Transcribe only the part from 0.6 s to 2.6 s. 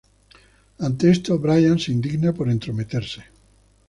Ante esto, Brian se indigna por